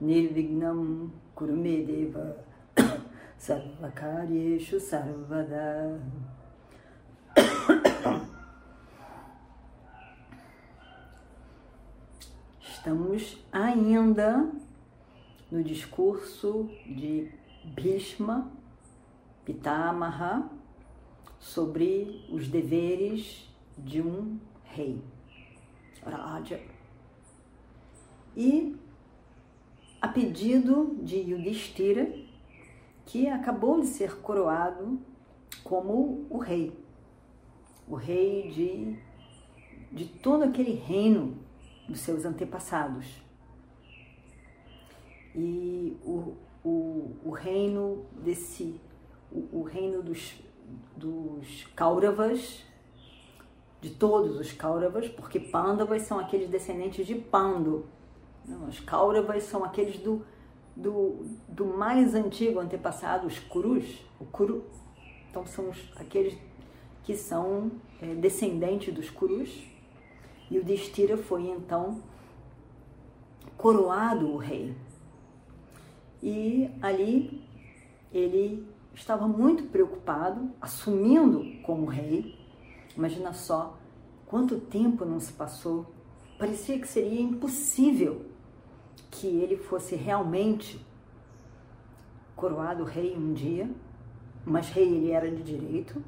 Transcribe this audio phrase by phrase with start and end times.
[0.00, 2.36] Nirvignam Kurumedeva
[3.38, 6.00] Sarvakaryeshu Sarvada
[12.60, 14.50] Estamos ainda
[15.50, 17.30] no discurso de
[17.64, 18.50] Bhishma
[19.44, 20.50] Pitamaha
[21.38, 25.00] sobre os deveres de um rei,
[26.02, 26.60] Raja.
[28.36, 28.76] E
[30.04, 32.14] a pedido de Yudhishthira,
[33.06, 35.00] que acabou de ser coroado
[35.62, 36.78] como o rei,
[37.88, 38.98] o rei de,
[39.90, 41.38] de todo aquele reino
[41.88, 43.06] dos seus antepassados.
[45.34, 48.78] E o, o, o reino desse,
[49.32, 50.34] o, o reino dos,
[50.94, 52.62] dos Kauravas,
[53.80, 57.93] de todos os Kauravas, porque Pandavas são aqueles descendentes de Pando.
[58.68, 60.22] Os Kauravas são aqueles do,
[60.76, 64.64] do, do mais antigo antepassado, os Kurus, o Kuru.
[65.30, 66.36] Então são os, aqueles
[67.04, 67.70] que são
[68.00, 69.50] é, descendentes dos Kurus.
[70.50, 72.02] E o Destira foi então
[73.56, 74.76] coroado o rei.
[76.22, 77.42] E ali
[78.12, 82.38] ele estava muito preocupado, assumindo como rei.
[82.96, 83.78] Imagina só
[84.26, 85.86] quanto tempo não se passou.
[86.38, 88.33] Parecia que seria impossível
[89.14, 90.84] que ele fosse realmente
[92.34, 93.70] coroado rei um dia,
[94.44, 96.02] mas rei ele era de direito.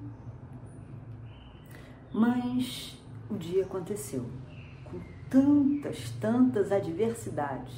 [2.12, 2.98] Mas
[3.30, 4.24] o dia aconteceu
[4.84, 5.00] com
[5.30, 7.74] tantas, tantas adversidades,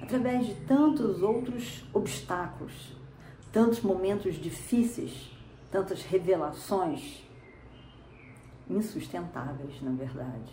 [0.00, 2.96] através de tantos outros obstáculos,
[3.52, 5.30] tantos momentos difíceis,
[5.70, 7.22] tantas revelações
[8.70, 10.52] insustentáveis, na verdade,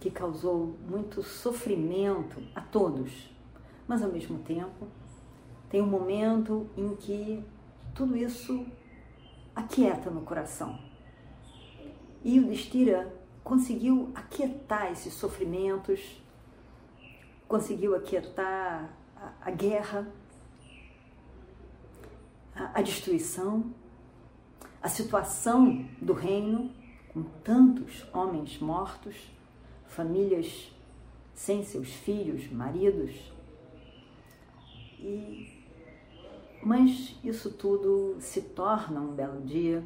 [0.00, 3.30] que causou muito sofrimento a todos,
[3.86, 4.88] mas ao mesmo tempo
[5.68, 7.44] tem um momento em que
[7.94, 8.66] tudo isso
[9.54, 10.78] aquieta no coração.
[12.24, 16.22] E o Destira conseguiu aquietar esses sofrimentos,
[17.46, 20.08] conseguiu aquietar a, a guerra,
[22.54, 23.72] a, a destruição,
[24.82, 26.70] a situação do reino
[27.12, 29.16] com tantos homens mortos,
[29.90, 30.72] famílias
[31.34, 33.32] sem seus filhos, maridos.
[34.98, 35.58] E
[36.62, 39.82] mas isso tudo se torna um belo dia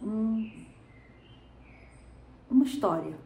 [0.00, 0.50] um
[2.50, 3.16] uma história.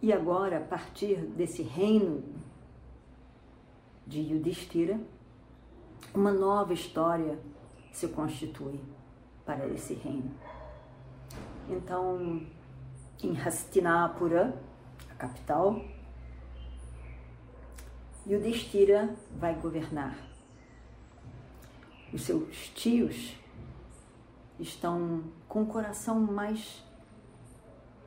[0.00, 2.24] E agora, a partir desse reino
[4.04, 5.00] de Yudhishthira,
[6.12, 7.38] uma nova história
[7.92, 8.80] se constitui
[9.46, 10.30] para esse reino.
[11.70, 12.42] Então,
[13.22, 14.56] em Hastinapura,
[15.10, 15.80] a capital,
[18.26, 20.16] Yudhishthira vai governar.
[22.12, 23.36] Os seus tios
[24.60, 26.84] estão com o coração mais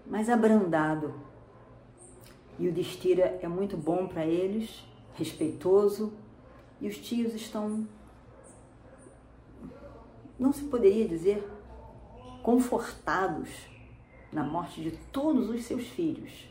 [0.07, 1.13] mais abrandado.
[2.57, 4.83] E o Destira é muito bom para eles,
[5.15, 6.13] respeitoso,
[6.79, 7.87] e os tios estão,
[10.39, 11.45] não se poderia dizer,
[12.41, 13.49] confortados
[14.35, 16.47] na morte de todos os seus filhos.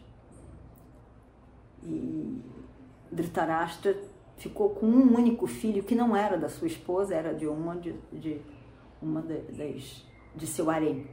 [1.82, 2.42] E
[3.12, 3.96] Dhritarashtra
[4.36, 7.94] ficou com um único filho que não era da sua esposa, era de uma de,
[8.12, 8.40] de
[9.00, 10.02] uma das
[10.34, 11.06] de seu harém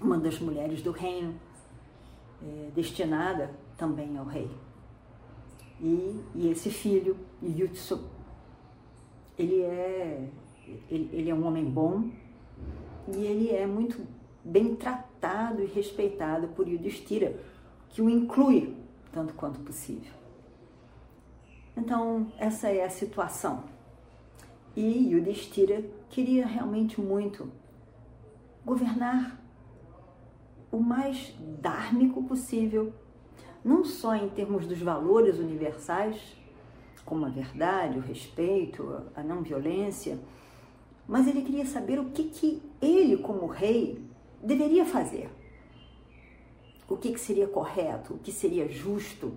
[0.00, 1.34] uma das mulheres do reino,
[2.42, 4.50] é, destinada também ao rei.
[5.80, 8.04] E, e esse filho, Yutsu,
[9.38, 10.28] ele é,
[10.90, 12.10] ele, ele é um homem bom
[13.08, 14.06] e ele é muito
[14.44, 17.40] bem tratado e respeitado por Yudhishthira,
[17.88, 18.76] que o inclui
[19.10, 20.12] tanto quanto possível.
[21.76, 23.64] Então, essa é a situação.
[24.76, 27.50] E Yudhishthira queria realmente muito
[28.64, 29.40] governar
[30.70, 32.92] o mais dármico possível,
[33.64, 36.36] não só em termos dos valores universais,
[37.04, 40.18] como a verdade, o respeito, a não violência,
[41.06, 44.03] mas ele queria saber o que, que ele, como rei,
[44.44, 45.30] deveria fazer.
[46.88, 49.32] O que, que seria correto, o que seria justo,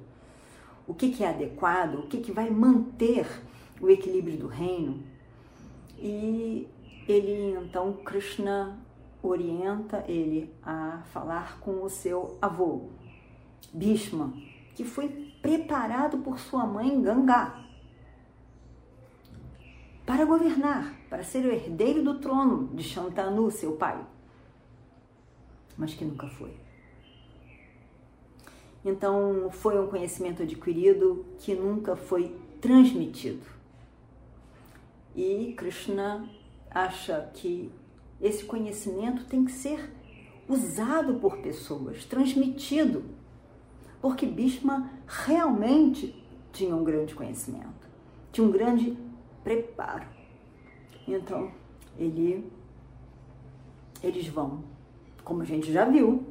[0.86, 3.26] o que, que é adequado, o que, que vai manter
[3.80, 5.04] o equilíbrio do reino.
[5.98, 6.68] E
[7.08, 8.80] ele então, Krishna
[9.22, 12.90] orienta ele a falar com o seu avô,
[13.74, 14.34] Bhishma,
[14.76, 15.10] que foi
[15.42, 17.66] preparado por sua mãe Ganga
[20.06, 24.00] para governar, para ser o herdeiro do trono de Shantanu, seu pai,
[25.78, 26.54] mas que nunca foi.
[28.84, 33.46] Então, foi um conhecimento adquirido que nunca foi transmitido.
[35.16, 36.30] E Krishna
[36.70, 37.72] acha que
[38.22, 39.92] esse conhecimento tem que ser
[40.48, 43.04] usado por pessoas, transmitido,
[44.02, 47.88] porque Bhishma realmente tinha um grande conhecimento,
[48.32, 48.98] tinha um grande
[49.44, 50.06] preparo.
[51.08, 51.52] Então,
[51.98, 52.50] ele,
[54.02, 54.64] eles vão,
[55.28, 56.26] como a gente já viu,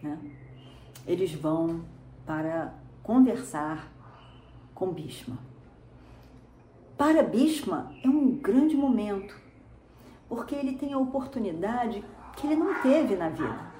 [0.00, 0.16] né?
[1.04, 1.80] eles vão
[2.24, 2.72] para
[3.02, 3.92] conversar
[4.72, 5.36] com Bhishma.
[6.96, 9.36] Para Bhishma é um grande momento,
[10.28, 12.04] porque ele tem a oportunidade
[12.36, 13.72] que ele não teve na vida.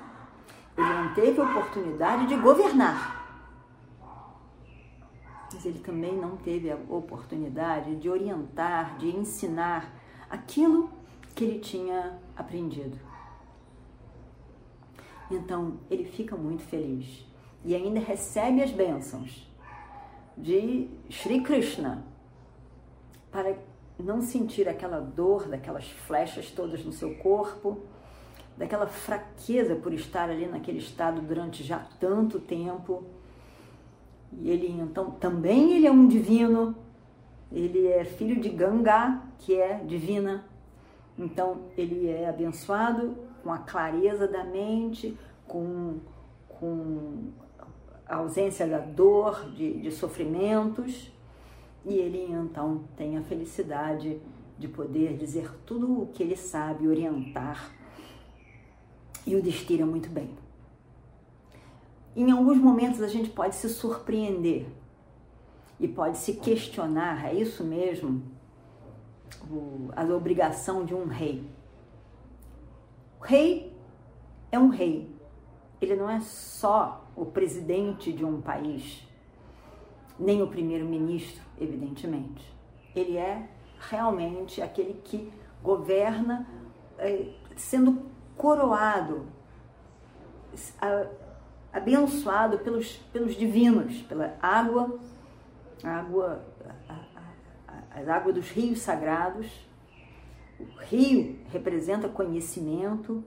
[0.77, 3.25] Ele não teve a oportunidade de governar.
[5.55, 9.95] Mas ele também não teve a oportunidade de orientar, de ensinar
[10.29, 10.91] aquilo
[11.33, 13.12] que ele tinha aprendido.
[15.33, 17.27] Então ele fica muito feliz
[17.65, 19.51] e ainda recebe as bênçãos
[20.37, 22.05] de Sri Krishna
[23.31, 23.57] para
[23.99, 27.81] não sentir aquela dor daquelas flechas todas no seu corpo,
[28.57, 33.05] daquela fraqueza por estar ali naquele estado durante já tanto tempo.
[34.33, 36.77] E ele então também ele é um divino,
[37.51, 40.45] ele é filho de Ganga, que é divina.
[41.19, 45.17] Então ele é abençoado com a clareza da mente,
[45.47, 45.99] com,
[46.49, 47.31] com
[48.07, 51.13] a ausência da dor, de, de sofrimentos
[51.85, 54.21] e ele então tem a felicidade
[54.59, 57.73] de poder dizer tudo o que ele sabe, orientar.
[59.27, 60.31] E o destira muito bem.
[62.15, 64.67] Em alguns momentos a gente pode se surpreender
[65.81, 68.23] e pode se questionar, é isso mesmo?
[69.51, 71.43] O, a obrigação de um rei.
[73.23, 73.73] O rei
[74.51, 75.09] é um rei.
[75.81, 79.07] Ele não é só o presidente de um país
[80.19, 82.45] nem o primeiro-ministro, evidentemente.
[82.97, 83.49] Ele é
[83.79, 85.33] realmente aquele que
[85.63, 86.49] governa
[86.99, 89.29] é, sendo coroado,
[91.73, 94.99] abençoado pelos, pelos divinos, pela água,
[95.85, 96.45] água,
[96.89, 96.95] a,
[97.69, 99.47] a, a água dos rios sagrados.
[100.63, 103.23] O rio representa conhecimento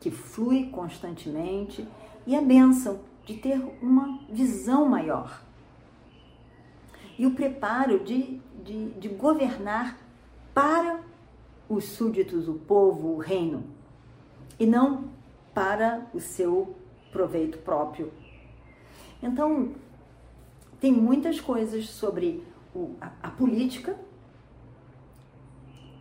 [0.00, 1.86] que flui constantemente
[2.26, 5.42] e a bênção de ter uma visão maior
[7.18, 9.98] e o preparo de, de, de governar
[10.52, 11.00] para
[11.68, 13.64] os súditos, o povo, o reino,
[14.58, 15.10] e não
[15.54, 16.74] para o seu
[17.12, 18.12] proveito próprio.
[19.22, 19.72] Então,
[20.80, 22.44] tem muitas coisas sobre
[23.00, 23.96] a, a política,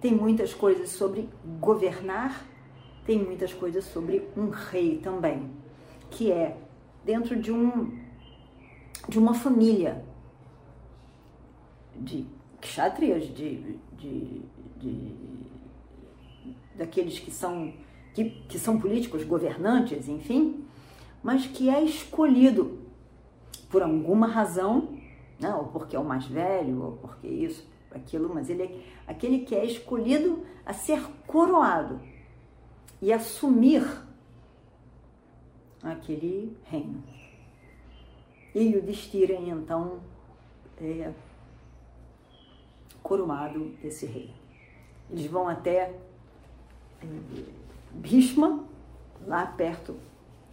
[0.03, 1.29] tem muitas coisas sobre
[1.61, 2.45] governar,
[3.05, 5.50] tem muitas coisas sobre um rei também,
[6.11, 6.57] que é
[7.05, 8.03] dentro de um
[9.07, 10.03] de uma família
[11.95, 12.25] de
[12.60, 14.41] kshatriyas, de, de,
[14.77, 15.15] de,
[16.75, 17.72] daqueles que são,
[18.13, 20.65] que, que são políticos, governantes, enfim,
[21.24, 22.77] mas que é escolhido
[23.69, 24.98] por alguma razão,
[25.39, 29.39] né, ou porque é o mais velho, ou porque isso, aquilo, mas ele é aquele
[29.39, 32.00] que é escolhido a ser coroado
[33.01, 33.83] e assumir
[35.81, 37.03] aquele reino.
[38.55, 40.00] E o Destira, então,
[40.79, 41.12] é,
[43.01, 44.33] coroado esse rei.
[45.09, 45.93] Eles vão até
[47.01, 47.05] eh,
[47.91, 48.63] Bhishma,
[49.27, 49.95] lá perto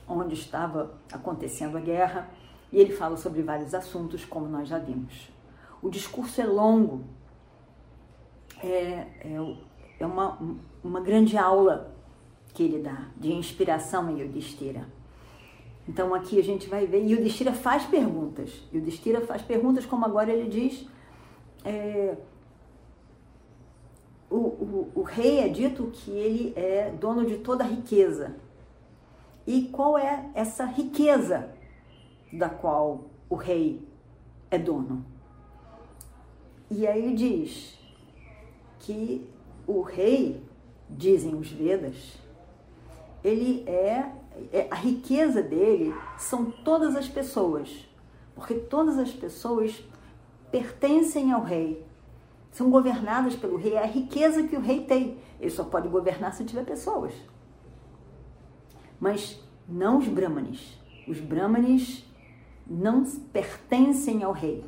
[0.07, 2.29] onde estava acontecendo a guerra,
[2.73, 5.31] e ele fala sobre vários assuntos, como nós já vimos.
[5.81, 7.05] O discurso é longo,
[8.63, 9.57] é, é,
[9.99, 10.39] é uma,
[10.83, 11.95] uma grande aula
[12.53, 14.87] que ele dá de inspiração em Yudhishthira.
[15.89, 18.63] Então aqui a gente vai ver, e Yudhishthira faz perguntas.
[18.73, 20.87] Yudhishthira faz perguntas, como agora ele diz,
[21.65, 22.17] é,
[24.29, 28.37] o, o, o rei é dito que ele é dono de toda a riqueza.
[29.47, 31.51] E qual é essa riqueza
[32.33, 33.83] da qual o rei
[34.51, 35.05] é dono?
[36.71, 37.80] E aí diz
[38.81, 39.27] que
[39.67, 40.43] o rei,
[40.89, 42.19] dizem os Vedas,
[43.23, 44.13] ele é,
[44.53, 47.89] é, a riqueza dele são todas as pessoas,
[48.35, 49.85] porque todas as pessoas
[50.51, 51.87] pertencem ao rei,
[52.51, 55.19] são governadas pelo rei, é a riqueza que o rei tem.
[55.39, 57.15] Ele só pode governar se tiver pessoas.
[58.99, 60.79] Mas não os brahmanes.
[61.07, 62.05] Os brahmanes
[62.67, 64.65] não pertencem ao rei.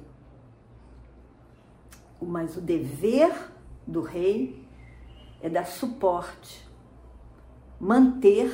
[2.20, 3.51] Mas o dever
[3.86, 4.66] do rei
[5.40, 6.66] é dar suporte,
[7.80, 8.52] manter,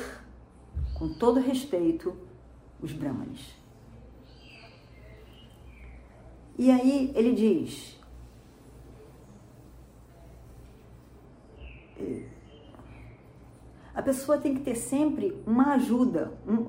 [0.97, 2.15] com todo respeito,
[2.81, 3.55] os brahmanes.
[6.57, 7.97] E aí ele diz:
[13.93, 16.33] a pessoa tem que ter sempre uma ajuda.
[16.47, 16.67] Um,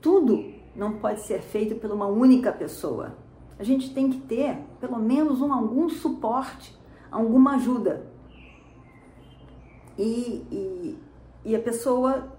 [0.00, 3.16] tudo não pode ser feito por uma única pessoa.
[3.58, 6.76] A gente tem que ter pelo menos um, algum suporte,
[7.16, 8.06] alguma ajuda.
[9.98, 10.98] E, e,
[11.46, 12.36] e a pessoa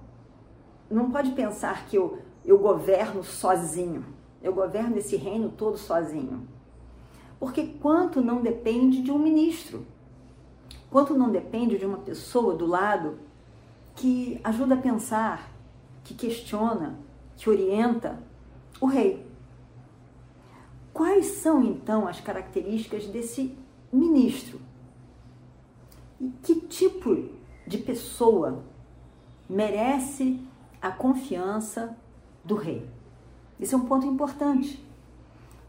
[0.89, 4.05] não pode pensar que eu, eu governo sozinho,
[4.41, 6.48] eu governo esse reino todo sozinho.
[7.39, 9.84] Porque quanto não depende de um ministro,
[10.91, 13.17] quanto não depende de uma pessoa do lado
[13.96, 15.51] que ajuda a pensar,
[16.03, 17.00] que questiona,
[17.36, 18.19] que orienta
[18.79, 19.25] o rei.
[20.93, 23.57] Quais são então as características desse
[23.91, 24.66] ministro?
[26.19, 27.29] E que tipo
[27.65, 28.63] de pessoa
[29.50, 30.39] merece
[30.81, 31.97] a confiança
[32.43, 32.88] do rei?
[33.59, 34.83] Isso é um ponto importante,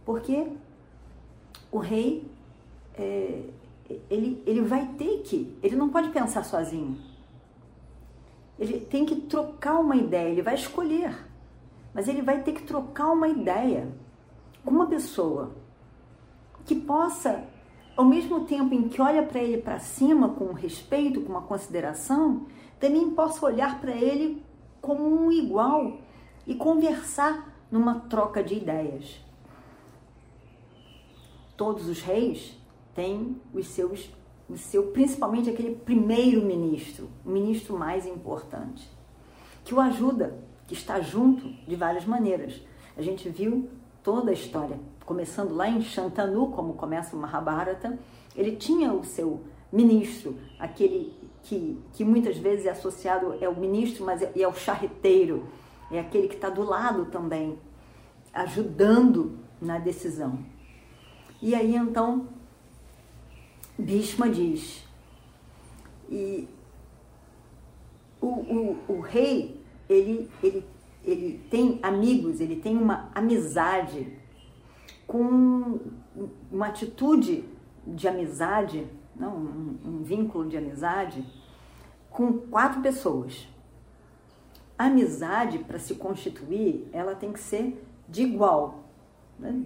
[0.04, 0.52] porque
[1.70, 2.30] o rei
[2.94, 3.44] é,
[4.10, 6.98] ele, ele vai ter que, ele não pode pensar sozinho.
[8.58, 11.16] Ele tem que trocar uma ideia, ele vai escolher,
[11.94, 13.88] mas ele vai ter que trocar uma ideia
[14.64, 15.52] com uma pessoa
[16.66, 17.44] que possa,
[17.98, 22.46] ao mesmo tempo em que olha para ele para cima com respeito, com uma consideração,
[22.78, 24.40] também possa olhar para ele
[24.80, 25.98] como um igual
[26.46, 29.20] e conversar numa troca de ideias.
[31.56, 32.56] Todos os reis
[32.94, 34.08] têm os seus
[34.48, 38.88] o seu, principalmente aquele primeiro ministro, o ministro mais importante,
[39.62, 42.62] que o ajuda, que está junto de várias maneiras.
[42.96, 43.68] A gente viu
[44.02, 44.78] toda a história,
[45.08, 47.98] começando lá em Shantanu, como começa o Mahabharata,
[48.36, 54.04] ele tinha o seu ministro, aquele que, que muitas vezes é associado, é o ministro,
[54.04, 55.48] mas é, é o charreteiro,
[55.90, 57.58] é aquele que está do lado também,
[58.34, 60.40] ajudando na decisão.
[61.40, 62.28] E aí então
[63.78, 64.84] Bhishma diz.
[66.10, 66.46] E
[68.20, 70.64] o, o, o rei, ele, ele,
[71.02, 74.17] ele tem amigos, ele tem uma amizade
[75.08, 75.80] com
[76.52, 77.44] uma atitude
[77.86, 78.86] de amizade,
[79.16, 81.24] não, um, um vínculo de amizade,
[82.10, 83.48] com quatro pessoas.
[84.78, 88.84] A amizade, para se constituir, ela tem que ser de igual.
[89.38, 89.64] Né?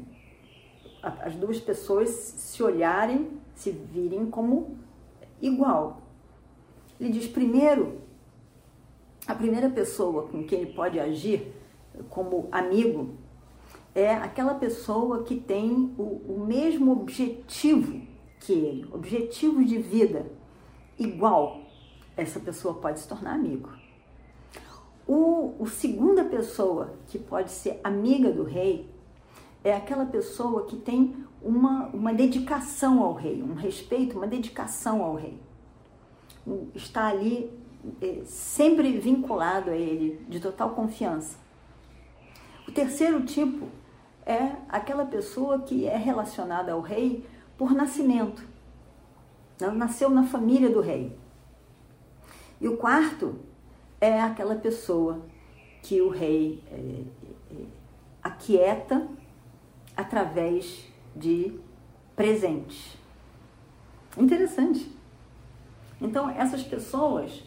[1.02, 4.78] As duas pessoas se olharem se virem como
[5.40, 6.02] igual.
[7.00, 8.00] Ele diz: primeiro,
[9.26, 11.52] a primeira pessoa com quem ele pode agir
[12.08, 13.14] como amigo
[13.94, 18.00] é aquela pessoa que tem o, o mesmo objetivo
[18.40, 20.26] que ele, objetivo de vida
[20.98, 21.60] igual.
[22.16, 23.70] Essa pessoa pode se tornar amigo.
[25.06, 28.90] O, o segunda pessoa que pode ser amiga do rei
[29.64, 35.14] é aquela pessoa que tem uma, uma dedicação ao rei, um respeito, uma dedicação ao
[35.14, 35.38] rei.
[36.74, 37.50] Está ali
[38.00, 41.36] é, sempre vinculado a ele, de total confiança.
[42.66, 43.68] O terceiro tipo
[44.24, 47.26] é aquela pessoa que é relacionada ao rei
[47.56, 48.42] por nascimento.
[49.74, 51.16] nasceu na família do rei.
[52.60, 53.36] E o quarto
[54.00, 55.20] é aquela pessoa
[55.82, 57.02] que o rei é,
[57.54, 57.64] é,
[58.22, 59.06] aquieta
[59.96, 61.58] através de
[62.14, 62.98] presente.
[64.16, 64.90] Interessante.
[66.00, 67.44] Então, essas pessoas,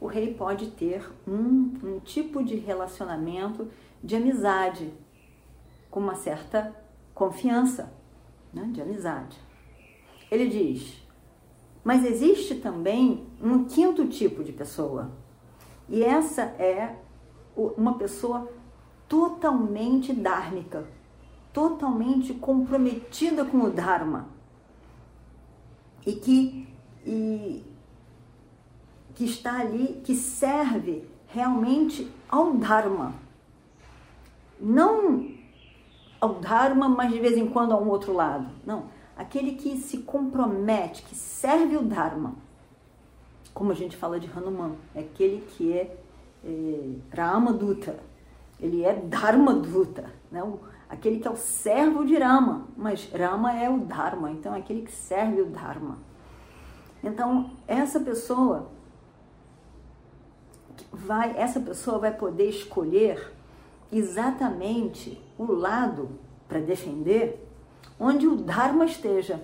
[0.00, 3.68] o rei pode ter um, um tipo de relacionamento
[4.02, 4.92] de amizade,
[5.90, 6.74] com uma certa
[7.14, 7.92] confiança
[8.52, 9.38] né, de amizade.
[10.30, 11.02] Ele diz,
[11.82, 15.10] mas existe também um quinto tipo de pessoa,
[15.88, 16.96] e essa é
[17.56, 18.48] uma pessoa
[19.08, 20.86] totalmente dármica,
[21.52, 24.28] totalmente comprometida com o Dharma
[26.06, 26.68] e que,
[27.06, 27.64] e,
[29.14, 33.14] que está ali, que serve realmente ao Dharma.
[34.60, 35.26] Não
[36.20, 38.48] ao Dharma, mas de vez em quando a um outro lado.
[38.64, 38.84] Não.
[39.16, 42.34] Aquele que se compromete, que serve o Dharma.
[43.52, 45.96] Como a gente fala de Hanuman, é aquele que é,
[46.44, 47.98] é Rama Duta,
[48.60, 50.42] ele é Dharma Duta, né?
[50.88, 54.82] aquele que é o servo de Rama, mas Rama é o Dharma, então é aquele
[54.82, 55.98] que serve o Dharma.
[57.02, 58.68] Então, essa pessoa
[60.92, 63.32] vai, essa pessoa vai poder escolher
[63.90, 66.10] exatamente o lado
[66.48, 67.46] para defender
[67.98, 69.42] onde o Dharma esteja,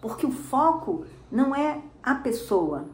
[0.00, 2.86] porque o foco não é a pessoa,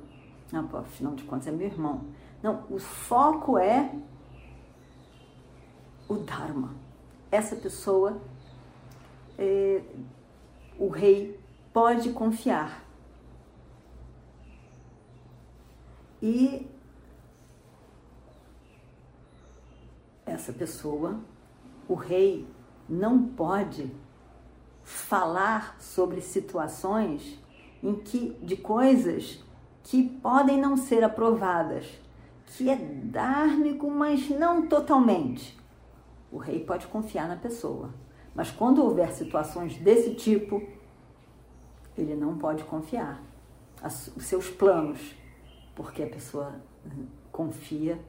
[0.52, 2.04] não, afinal de contas é meu irmão.
[2.42, 3.94] Não, o foco é
[6.08, 6.74] o Dharma.
[7.30, 8.20] Essa pessoa,
[9.38, 9.82] é,
[10.78, 11.40] o rei
[11.72, 12.84] pode confiar.
[16.20, 16.68] E
[20.26, 21.18] essa pessoa,
[21.88, 22.46] o rei
[22.88, 23.90] não pode
[24.82, 27.38] falar sobre situações
[27.82, 29.42] em que de coisas
[29.82, 31.86] que podem não ser aprovadas,
[32.46, 35.58] que é dármico, mas não totalmente.
[36.30, 37.90] O rei pode confiar na pessoa,
[38.34, 40.62] mas quando houver situações desse tipo,
[41.96, 43.22] ele não pode confiar
[43.84, 45.14] os seus planos,
[45.74, 46.54] porque a pessoa
[47.30, 48.00] confia,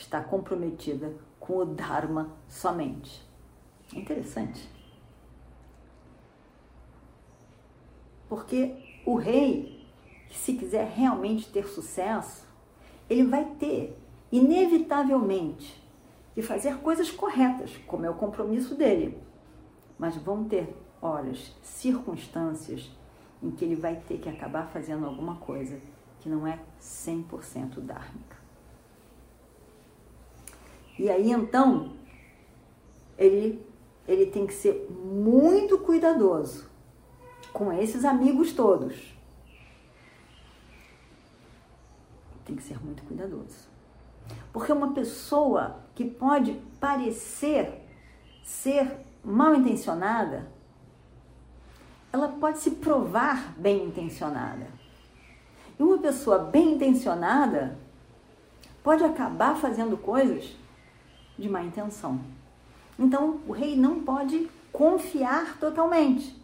[0.00, 3.26] está comprometida com o Dharma somente.
[3.94, 4.68] Interessante.
[8.28, 9.86] Porque o rei,
[10.30, 12.46] se quiser realmente ter sucesso,
[13.08, 13.98] ele vai ter,
[14.30, 15.82] inevitavelmente,
[16.34, 19.20] que fazer coisas corretas, como é o compromisso dele.
[19.98, 22.90] Mas vão ter horas, circunstâncias
[23.42, 25.80] em que ele vai ter que acabar fazendo alguma coisa
[26.20, 28.39] que não é 100% dármica.
[31.00, 31.92] E aí então,
[33.16, 33.66] ele,
[34.06, 36.68] ele tem que ser muito cuidadoso
[37.54, 39.16] com esses amigos todos.
[42.44, 43.66] Tem que ser muito cuidadoso.
[44.52, 47.80] Porque uma pessoa que pode parecer
[48.44, 50.52] ser mal intencionada,
[52.12, 54.66] ela pode se provar bem intencionada.
[55.78, 57.78] E uma pessoa bem intencionada
[58.82, 60.60] pode acabar fazendo coisas
[61.40, 62.20] de má intenção.
[62.98, 66.36] Então, o rei não pode confiar totalmente.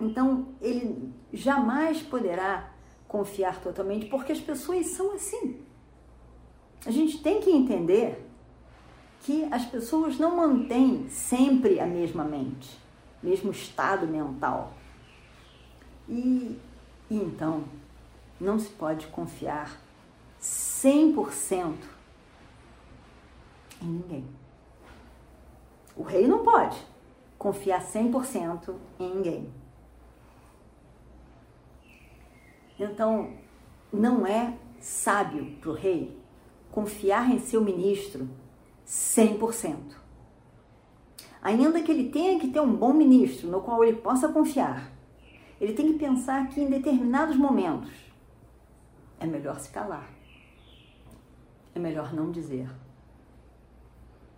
[0.00, 2.70] Então, ele jamais poderá
[3.06, 5.60] confiar totalmente, porque as pessoas são assim.
[6.84, 8.26] A gente tem que entender
[9.20, 12.78] que as pessoas não mantêm sempre a mesma mente,
[13.22, 14.72] mesmo estado mental.
[16.08, 16.58] E,
[17.10, 17.64] e então,
[18.40, 19.78] não se pode confiar
[20.40, 21.74] 100%
[23.82, 24.24] em ninguém.
[25.96, 26.76] O rei não pode
[27.38, 29.50] confiar 100% em ninguém.
[32.78, 33.34] Então,
[33.92, 36.18] não é sábio para o rei
[36.70, 38.28] confiar em seu ministro
[38.86, 39.96] 100%.
[41.42, 44.90] Ainda que ele tenha que ter um bom ministro no qual ele possa confiar,
[45.60, 47.90] ele tem que pensar que em determinados momentos
[49.18, 50.10] é melhor se calar.
[51.74, 52.68] É melhor não dizer.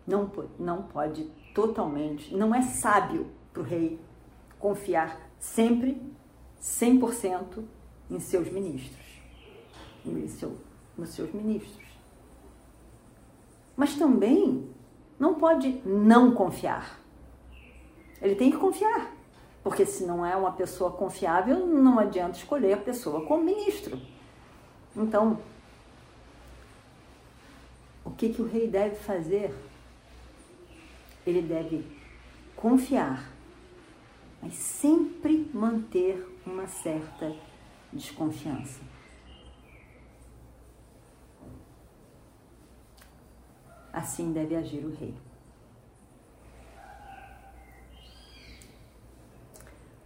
[0.06, 4.00] Não, não pode totalmente, não é sábio para o rei
[4.58, 6.00] confiar sempre
[6.60, 7.64] 100%
[8.10, 9.20] em seus ministros,
[10.04, 10.56] em seu,
[10.96, 11.86] nos seus ministros.
[13.76, 14.68] Mas também
[15.18, 17.00] não pode não confiar.
[18.20, 19.12] Ele tem que confiar,
[19.62, 23.98] porque se não é uma pessoa confiável, não adianta escolher a pessoa como ministro.
[24.96, 25.38] Então,
[28.04, 29.52] o que, que o rei deve fazer?
[31.26, 31.84] Ele deve
[32.56, 33.32] confiar,
[34.40, 37.34] mas sempre manter uma certa
[37.92, 38.80] desconfiança.
[43.92, 45.14] Assim deve agir o rei.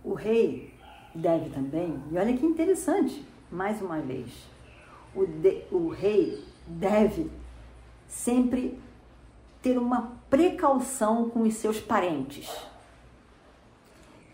[0.02, 0.74] O rei
[1.14, 4.30] deve também, e olha que interessante, mais uma vez,
[5.14, 7.30] o, de, o rei deve
[8.06, 8.78] sempre
[9.62, 12.54] ter uma precaução com os seus parentes.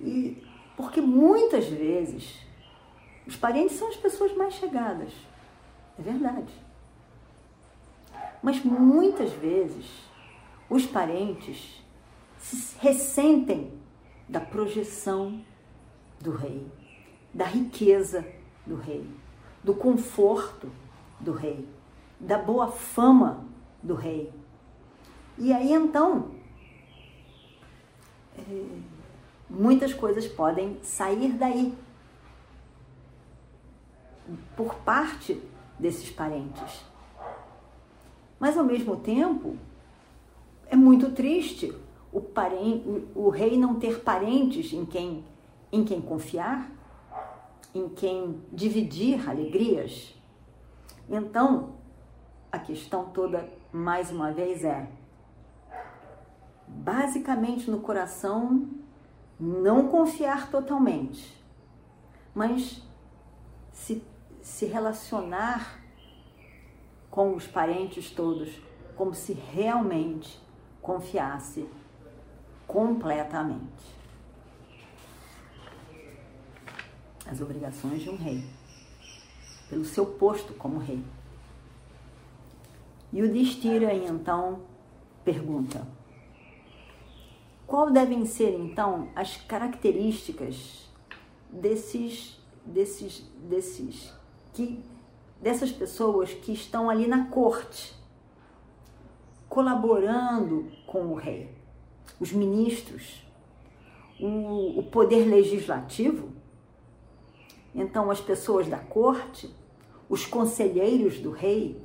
[0.01, 0.45] E
[0.77, 2.41] porque muitas vezes
[3.25, 5.12] os parentes são as pessoas mais chegadas.
[5.97, 6.53] É verdade.
[8.43, 9.87] Mas muitas vezes
[10.69, 11.81] os parentes
[12.37, 13.73] se ressentem
[14.29, 15.41] da projeção
[16.21, 16.67] do rei,
[17.33, 18.27] da riqueza
[18.67, 19.09] do rei,
[19.62, 20.69] do conforto
[21.21, 21.69] do rei,
[22.19, 23.47] da boa fama
[23.81, 24.42] do rei.
[25.38, 26.31] E aí então,
[29.49, 31.75] muitas coisas podem sair daí
[34.57, 35.40] por parte
[35.79, 36.85] desses parentes.
[38.38, 39.57] Mas ao mesmo tempo,
[40.66, 41.75] é muito triste
[42.12, 45.25] o, parente, o rei não ter parentes em quem,
[45.71, 46.71] em quem confiar,
[47.75, 50.14] em quem dividir alegrias.
[51.09, 51.75] Então,
[52.51, 54.88] a questão toda, mais uma vez, é
[56.77, 58.69] basicamente no coração
[59.39, 61.37] não confiar totalmente,
[62.35, 62.83] mas
[63.73, 64.03] se,
[64.41, 65.81] se relacionar
[67.11, 68.51] com os parentes todos
[68.97, 70.41] como se realmente
[70.81, 71.69] confiasse
[72.67, 74.03] completamente.
[77.27, 78.45] As obrigações de um rei,
[79.69, 81.03] pelo seu posto como rei.
[83.13, 84.61] E o Destira então
[85.25, 85.87] pergunta:
[87.73, 90.91] qual devem ser então as características
[91.51, 94.13] desses desses desses
[94.53, 94.85] que
[95.41, 97.95] dessas pessoas que estão ali na corte
[99.49, 101.49] colaborando com o rei,
[102.21, 103.27] os ministros,
[104.21, 106.29] o, o poder legislativo,
[107.75, 109.49] então as pessoas da corte,
[110.11, 111.83] os conselheiros do rei,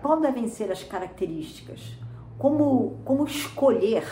[0.00, 2.05] qual devem ser as características?
[2.38, 4.04] Como, como escolher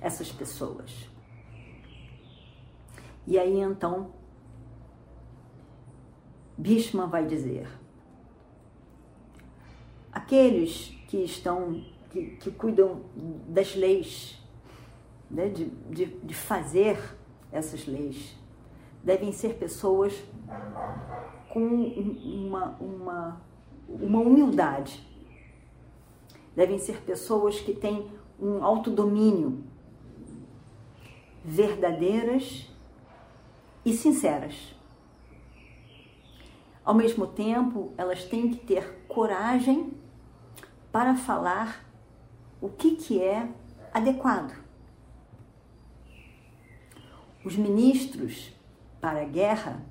[0.00, 1.08] essas pessoas?
[3.26, 4.12] E aí então,
[6.56, 7.68] Bhishma vai dizer:
[10.12, 13.02] aqueles que estão, que, que cuidam
[13.48, 14.42] das leis,
[15.30, 16.98] né, de, de, de fazer
[17.52, 18.36] essas leis,
[19.02, 20.14] devem ser pessoas
[21.50, 23.40] com uma, uma
[23.88, 25.06] uma humildade.
[26.54, 29.64] Devem ser pessoas que têm um autodomínio,
[31.44, 32.70] verdadeiras
[33.84, 34.74] e sinceras.
[36.84, 39.92] Ao mesmo tempo, elas têm que ter coragem
[40.92, 41.84] para falar
[42.60, 43.48] o que, que é
[43.92, 44.54] adequado.
[47.44, 48.52] Os ministros
[49.00, 49.84] para a guerra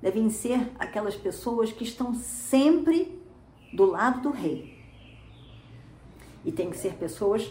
[0.00, 3.20] devem ser aquelas pessoas que estão sempre
[3.72, 4.81] do lado do rei.
[6.44, 7.50] E tem que ser pessoas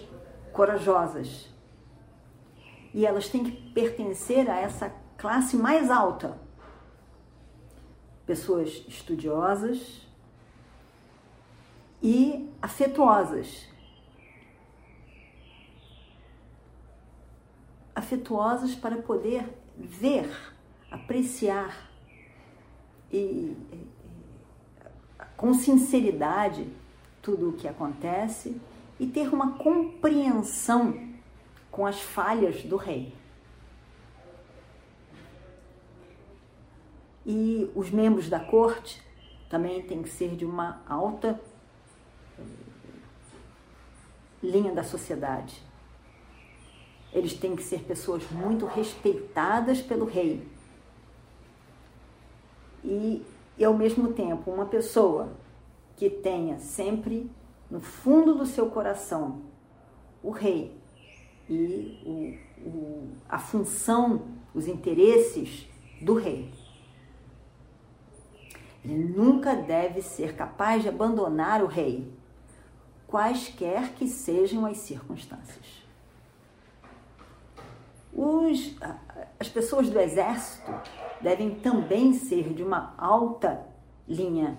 [0.52, 1.50] corajosas.
[2.94, 6.38] E elas têm que pertencer a essa classe mais alta.
[8.26, 10.08] Pessoas estudiosas
[12.02, 13.68] e afetuosas.
[17.96, 20.30] Afetuosas para poder ver,
[20.90, 21.90] apreciar
[23.12, 23.56] e,
[25.38, 26.68] com sinceridade
[27.22, 28.60] tudo o que acontece
[29.02, 31.10] e ter uma compreensão
[31.72, 33.12] com as falhas do rei.
[37.26, 39.02] E os membros da corte
[39.50, 41.42] também têm que ser de uma alta
[44.44, 45.64] linha da sociedade.
[47.12, 50.48] Eles têm que ser pessoas muito respeitadas pelo rei
[52.84, 53.26] e,
[53.58, 55.34] e ao mesmo tempo uma pessoa
[55.98, 57.28] que tenha sempre
[57.72, 59.44] no fundo do seu coração
[60.22, 60.78] o rei
[61.50, 65.68] e o, o, a função, os interesses
[66.02, 66.52] do rei.
[68.84, 72.12] Ele nunca deve ser capaz de abandonar o rei,
[73.08, 75.82] quaisquer que sejam as circunstâncias.
[78.14, 78.76] Os,
[79.40, 80.72] as pessoas do exército
[81.22, 83.66] devem também ser de uma alta
[84.08, 84.58] linha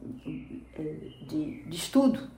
[0.00, 2.28] de, de estudo.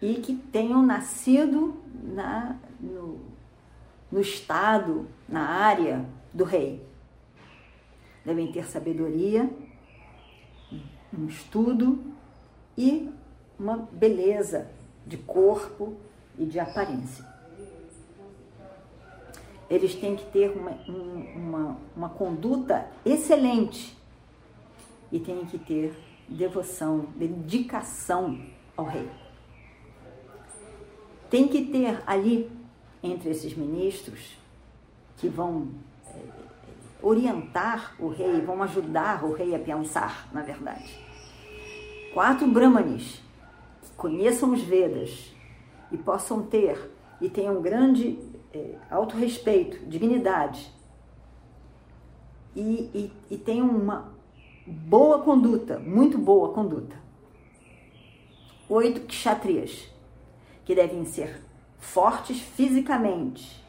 [0.00, 3.20] E que tenham nascido na, no,
[4.10, 6.86] no estado, na área do rei.
[8.24, 9.50] Devem ter sabedoria,
[11.16, 11.98] um estudo
[12.76, 13.10] e
[13.58, 14.70] uma beleza
[15.06, 15.96] de corpo
[16.38, 17.26] e de aparência.
[19.68, 20.70] Eles têm que ter uma,
[21.34, 23.97] uma, uma conduta excelente
[25.10, 25.96] e têm que ter
[26.28, 28.40] devoção, dedicação
[28.76, 29.08] ao rei.
[31.30, 32.50] Tem que ter ali,
[33.02, 34.36] entre esses ministros,
[35.16, 35.68] que vão
[36.06, 36.20] é,
[37.02, 40.98] orientar o rei, vão ajudar o rei a pensar, na verdade.
[42.12, 43.22] Quatro brahmanes
[43.82, 45.32] que conheçam os Vedas
[45.90, 46.90] e possam ter
[47.20, 48.18] e tenham grande
[48.52, 50.72] é, autorrespeito, dignidade
[52.54, 54.17] e, e, e tenham uma
[54.68, 56.96] boa conduta, muito boa conduta.
[58.68, 59.88] Oito kshatriyas,
[60.64, 61.42] que devem ser
[61.78, 63.64] fortes fisicamente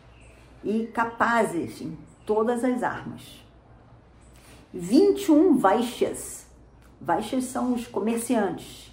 [0.63, 3.41] e capazes em todas as armas.
[4.73, 6.45] 21 vaixas.
[6.99, 8.91] Vaixas são os comerciantes.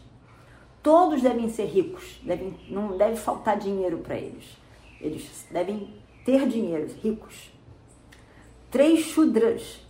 [0.81, 4.57] todos devem ser ricos, devem, não deve faltar dinheiro para eles.
[5.01, 5.93] Eles devem
[6.25, 7.51] ter dinheiro, ricos.
[8.71, 9.81] Três chudras,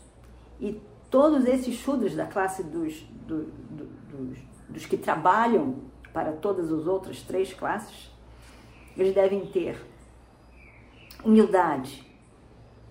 [0.61, 4.39] e todos esses chudras da classe dos, do, do, dos,
[4.69, 5.77] dos que trabalham
[6.13, 8.11] para todas as outras três classes,
[8.97, 9.85] eles devem ter
[11.25, 12.07] humildade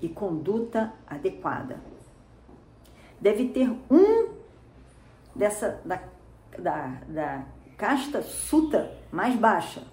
[0.02, 1.80] e conduta adequada.
[3.20, 4.36] Deve ter um
[5.34, 6.04] dessa da,
[6.60, 7.46] da, da
[7.78, 9.84] casta suta mais baixa.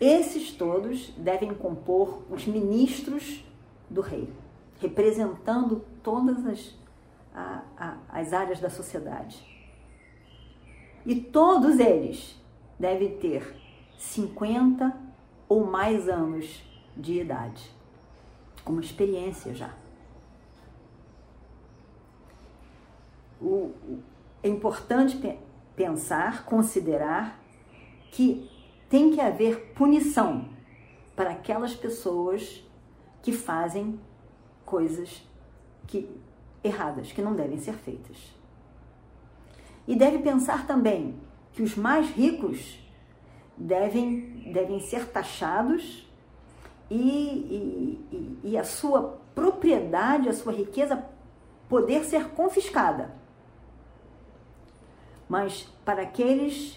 [0.00, 3.44] Esses todos devem compor os ministros
[3.88, 4.32] do rei,
[4.80, 6.74] representando todas as,
[7.34, 9.46] a, a, as áreas da sociedade.
[11.04, 12.38] E todos eles
[12.78, 13.56] devem ter
[13.98, 14.94] 50
[15.48, 16.62] ou mais anos
[16.96, 17.70] de idade,
[18.64, 19.74] com uma experiência já.
[23.40, 23.72] O,
[24.42, 25.18] é importante
[25.74, 27.40] pensar, considerar
[28.10, 28.50] que
[28.88, 30.48] tem que haver punição
[31.14, 32.64] para aquelas pessoas
[33.22, 34.00] que fazem
[34.64, 35.22] coisas
[35.90, 36.08] que,
[36.62, 38.16] erradas, que não devem ser feitas.
[39.86, 41.16] E deve pensar também
[41.52, 42.78] que os mais ricos
[43.56, 46.08] devem, devem ser taxados
[46.90, 51.04] e, e, e, e a sua propriedade, a sua riqueza
[51.68, 53.20] poder ser confiscada
[55.30, 56.76] mas para aqueles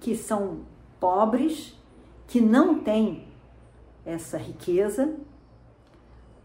[0.00, 0.60] que são
[1.00, 1.76] pobres,
[2.28, 3.26] que não têm
[4.06, 5.16] essa riqueza,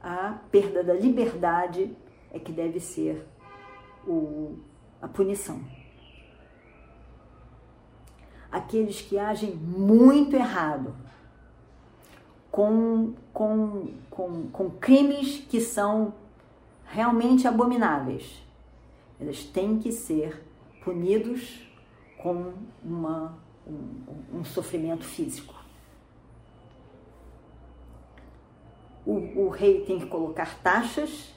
[0.01, 1.95] a perda da liberdade
[2.31, 3.25] é que deve ser
[4.07, 4.57] o,
[5.01, 5.61] a punição.
[8.51, 10.95] Aqueles que agem muito errado,
[12.51, 16.13] com, com, com, com crimes que são
[16.85, 18.43] realmente abomináveis,
[19.19, 20.43] eles têm que ser
[20.83, 21.61] punidos
[22.17, 25.58] com uma, um, um sofrimento físico.
[29.09, 31.33] O, o rei tem que colocar taxas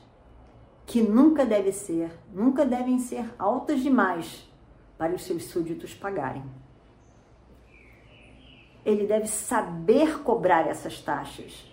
[0.85, 4.47] que nunca devem ser, nunca devem ser altas demais
[4.99, 6.45] para os seus súditos pagarem.
[8.85, 11.65] Ele deve saber cobrar essas taxas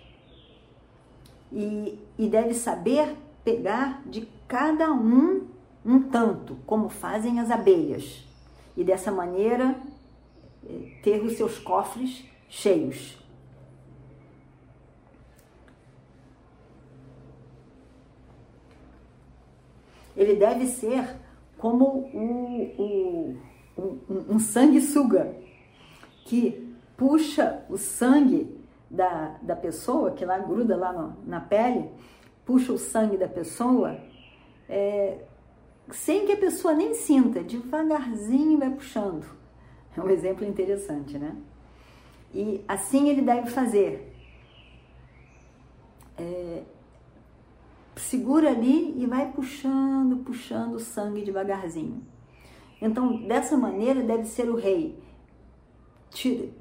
[1.52, 5.48] e, e deve saber pegar de cada um
[5.84, 8.26] um tanto, como fazem as abelhas,
[8.74, 9.78] e dessa maneira
[10.66, 13.19] eh, ter os seus cofres cheios.
[20.20, 21.16] Ele deve ser
[21.56, 23.36] como um,
[24.28, 25.34] um sanguessuga
[26.26, 28.54] que puxa o sangue
[28.90, 31.88] da, da pessoa, que lá gruda lá no, na pele,
[32.44, 33.98] puxa o sangue da pessoa
[34.68, 35.24] é,
[35.90, 39.24] sem que a pessoa nem sinta, devagarzinho vai puxando.
[39.96, 41.34] É um exemplo interessante, né?
[42.34, 44.14] E assim ele deve fazer.
[46.18, 46.62] É,
[48.10, 52.02] segura ali e vai puxando, puxando o sangue devagarzinho.
[52.80, 54.98] Então, dessa maneira, deve ser o rei,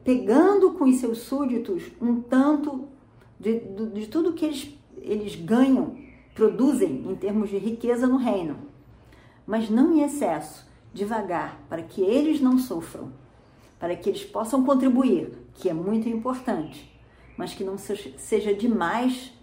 [0.03, 2.88] pegando com os seus súditos um tanto
[3.39, 5.95] de, de, de tudo que eles, eles ganham,
[6.35, 8.69] produzem em termos de riqueza no reino
[9.49, 13.12] mas não em excesso, devagar, para que eles não sofram,
[13.79, 16.95] para que eles possam contribuir, que é muito importante,
[17.35, 19.33] mas que não seja demais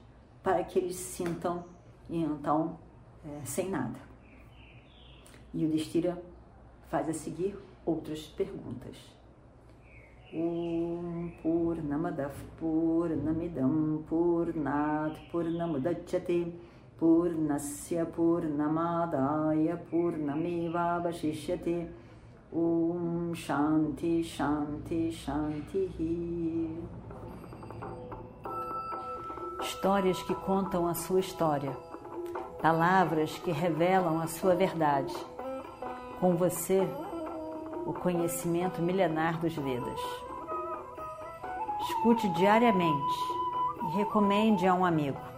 [0.44, 1.24] para que eles se
[2.08, 2.78] e então
[3.24, 3.98] é, sem nada.
[5.52, 6.22] E o Destira
[6.90, 8.96] faz a seguir outras perguntas.
[10.32, 16.52] Om Purnamadav Purnamidam Purnat Purnamudachyate
[16.98, 21.88] Purnasya Purnamadaya Purnamevavashishyate
[22.52, 25.88] Om Shanti Shanti Shanti
[29.60, 31.85] Histórias que contam a sua história
[32.60, 35.14] palavras que revelam a sua verdade.
[36.20, 36.86] Com você,
[37.86, 40.00] o conhecimento milenar dos Vedas.
[41.82, 43.18] Escute diariamente
[43.82, 45.35] e recomende a um amigo.